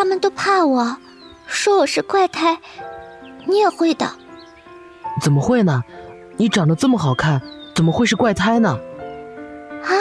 [0.00, 0.96] 他们都怕我，
[1.46, 2.58] 说我是怪胎。
[3.44, 4.10] 你也会的？
[5.20, 5.84] 怎么会呢？
[6.38, 7.42] 你长得这么好看，
[7.74, 8.80] 怎么会是怪胎呢？
[9.84, 9.92] 啊，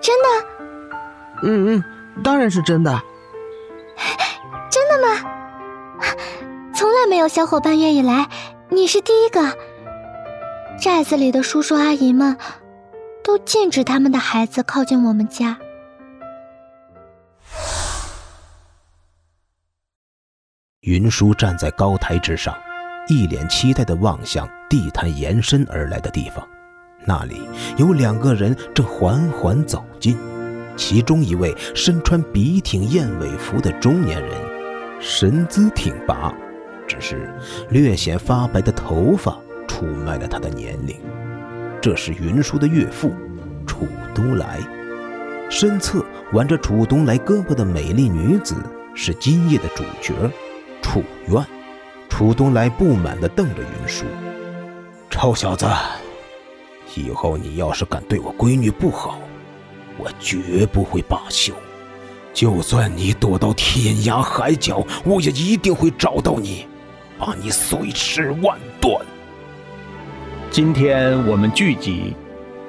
[0.00, 0.46] 真的？
[1.42, 1.84] 嗯嗯，
[2.22, 3.02] 当然是真的。
[4.70, 5.28] 真的吗？
[6.72, 8.28] 从来没有小伙伴愿意来，
[8.68, 9.58] 你是第一个。
[10.80, 12.36] 寨子里的叔叔阿姨们
[13.24, 15.58] 都禁止他们的孩子靠近我们家。
[20.82, 22.52] 云舒站在高台之上，
[23.06, 26.44] 一脸期待的望向地毯延伸而来的地方，
[27.04, 27.40] 那里
[27.76, 30.18] 有两个人正缓缓走近，
[30.76, 34.32] 其中一位身穿笔挺燕尾服的中年人，
[34.98, 36.34] 身姿挺拔，
[36.88, 37.32] 只是
[37.70, 39.38] 略显发白的头发
[39.68, 40.96] 出卖了他的年龄。
[41.80, 43.14] 这是云舒的岳父
[43.68, 44.58] 楚东来，
[45.48, 48.56] 身侧挽着楚东来胳膊的美丽女子
[48.96, 50.12] 是今夜的主角。
[50.92, 51.42] 楚院，
[52.10, 54.04] 楚东来不满地瞪着云舒
[55.08, 55.66] ：“臭小子，
[56.94, 59.18] 以后你要是敢对我闺女不好，
[59.96, 61.54] 我绝不会罢休。
[62.34, 66.66] 就算你躲到天涯海角，我也一定会找到你，
[67.18, 68.94] 把你碎尸万段。”
[70.52, 72.14] 今天我们聚集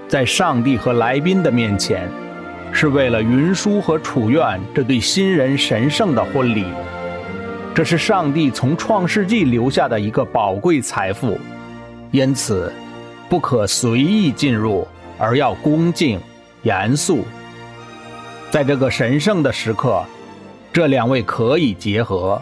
[0.07, 2.09] 在上帝和来宾的面前，
[2.71, 6.67] 是为了云舒和楚院这对新人神圣的婚礼。
[7.75, 11.39] 这是上帝从创世纪留下的一个宝贵财富，
[12.11, 12.71] 因此
[13.27, 16.19] 不可随意进入，而要恭敬、
[16.61, 17.25] 严肃。
[18.51, 20.03] 在这个神圣的时刻，
[20.71, 22.39] 这两位可以结合。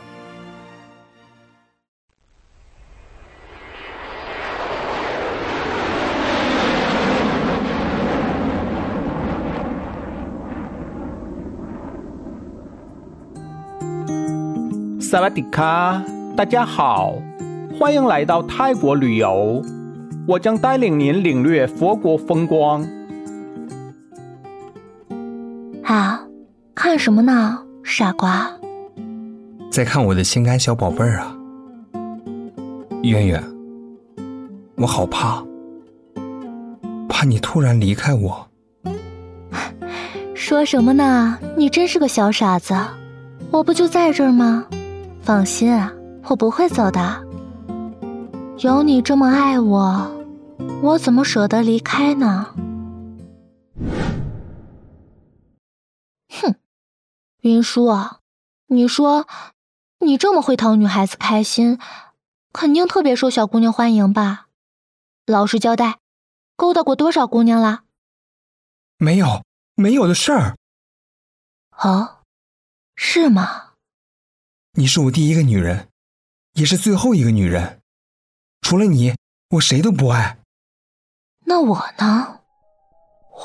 [15.11, 16.01] 萨瓦迪卡，
[16.37, 17.15] 大家好，
[17.77, 19.61] 欢迎来到泰国旅游。
[20.25, 22.87] 我将带领您领略佛国风光。
[25.83, 26.25] 啊，
[26.73, 28.49] 看什么呢，傻瓜？
[29.69, 31.35] 在看我的心肝小宝贝儿啊，
[33.03, 33.43] 圆圆，
[34.77, 35.43] 我好怕，
[37.09, 38.47] 怕你突然离开我。
[40.33, 41.37] 说什么呢？
[41.57, 42.73] 你真是个小傻子，
[43.51, 44.65] 我不就在这儿吗？
[45.23, 45.93] 放心啊，
[46.23, 47.23] 我不会走的。
[48.59, 50.11] 有你这么爱我，
[50.81, 52.53] 我怎么舍得离开呢？
[56.29, 56.55] 哼，
[57.41, 58.19] 云舒啊，
[58.67, 59.27] 你说
[59.99, 61.79] 你这么会讨女孩子开心，
[62.51, 64.47] 肯定特别受小姑娘欢迎吧？
[65.27, 65.99] 老实交代，
[66.55, 67.83] 勾搭过多少姑娘了？
[68.97, 69.43] 没有，
[69.75, 70.55] 没有的事儿。
[71.77, 72.21] 哦，
[72.95, 73.70] 是吗？
[74.73, 75.89] 你是我第一个女人，
[76.53, 77.81] 也是最后一个女人。
[78.61, 79.13] 除了你，
[79.49, 80.37] 我谁都不爱。
[81.45, 82.39] 那我呢？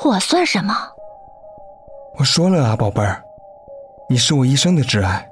[0.05, 0.73] 我算什么？
[2.17, 3.21] 我说了啊，宝贝儿，
[4.09, 5.29] 你是我一生的挚爱。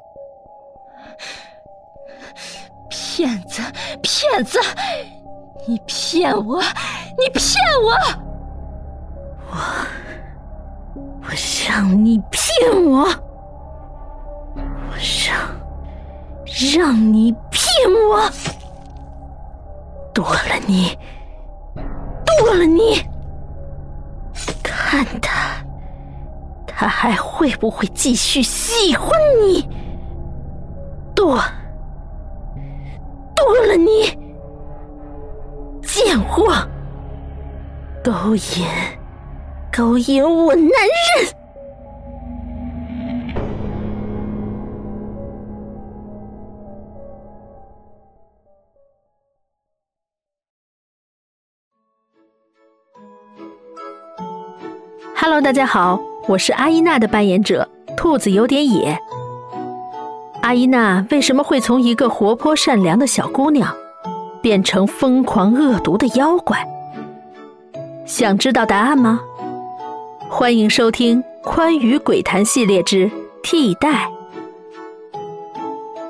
[2.89, 3.61] 骗子，
[4.03, 4.59] 骗子！
[5.65, 6.61] 你骗我，
[7.17, 7.93] 你骗我！
[9.49, 9.55] 我，
[11.23, 11.29] 我
[11.65, 13.24] 让你骗我，我
[16.55, 17.67] 让你骗
[18.09, 18.29] 我，
[20.13, 20.97] 剁了你，
[22.25, 23.05] 剁了你，
[24.63, 25.57] 看他，
[26.65, 29.09] 他还会不会继续喜欢
[29.41, 29.67] 你？
[31.13, 31.37] 剁，
[33.35, 34.17] 剁了你，
[35.81, 36.53] 贱货，
[38.01, 38.65] 勾引，
[39.75, 41.44] 勾引我男人。
[55.17, 58.99] Hello，大家好，我是阿依娜的扮演者兔子有点野。
[60.41, 63.73] 阿依娜为什么会从一个活泼善良的小姑娘，
[64.41, 66.67] 变成疯狂恶毒的妖怪？
[68.05, 69.21] 想知道答案吗？
[70.29, 73.09] 欢迎收听《宽语鬼谈》系列之
[73.41, 74.09] 替代。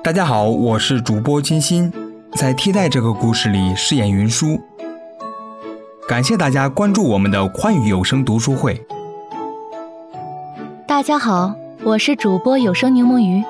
[0.04, 1.92] 大家好，我是主播金鑫，
[2.34, 4.60] 在替代这个故事里饰演云舒。
[6.08, 8.86] 感谢大家关注我们的宽语有声读书会。
[10.96, 11.54] 大家好，
[11.84, 13.44] 我是主播有声柠檬鱼，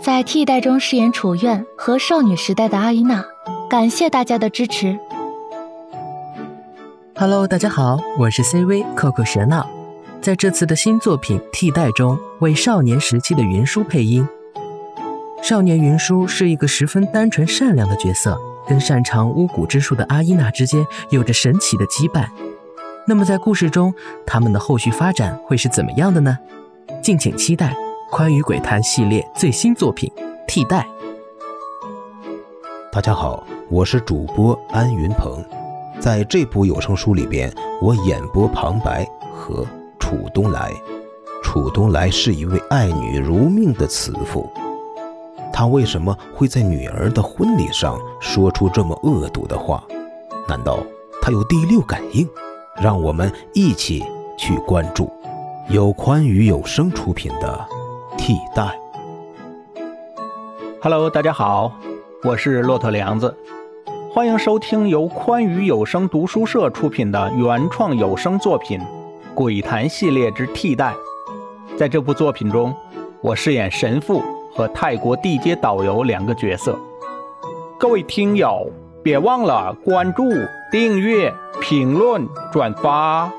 [0.00, 3.22] 在替代中饰演楚苑和少女时代的阿依娜，
[3.68, 4.98] 感谢大家的支持。
[7.14, 9.68] Hello，大家好，我是 CV Coco 蛇闹，
[10.22, 14.26] 在这次的新作品替代中为少年时期的云舒配音。
[15.42, 22.24] 少年云舒是一个十分单纯善良的角色，跟擅长巫蛊之术的阿依娜之间有着神奇的羁绊。
[23.06, 23.92] 那么在故事中，
[24.26, 26.38] 他们的后续发展会是怎么样的呢？
[27.02, 27.66] 敬请期待
[28.10, 30.10] 《宽于鬼谈》系列最新作品
[30.46, 30.86] 《替代》。
[32.92, 35.44] 大家好，我是主播安云鹏，
[36.00, 37.52] 在这部有声书里边，
[37.82, 39.66] 我演播旁白和
[39.98, 40.72] 楚东来。
[41.42, 44.50] 楚东来是一位爱女如命的慈父，
[45.52, 49.82] 他为什么会在女儿的婚礼上说出这么恶毒的话？
[50.48, 50.78] 难道
[51.20, 52.28] 他有第六感应？
[52.80, 54.04] 让我们一起
[54.38, 55.10] 去关注
[55.70, 57.68] 由宽娱有声出品的
[58.16, 58.62] 《替代》。
[60.80, 61.70] Hello，大家好，
[62.24, 63.36] 我是骆驼梁子，
[64.10, 68.80] 欢迎收听由宽娱有声读书社出品的原创有声作品
[69.34, 70.94] 《鬼谈系列之替代》。
[71.76, 72.74] 在这部作品中，
[73.20, 74.22] 我饰演神父
[74.54, 76.78] 和泰国地接导游两个角色。
[77.78, 78.70] 各位听友，
[79.02, 80.22] 别忘了关注、
[80.72, 81.30] 订阅、
[81.60, 83.30] 评论、转发。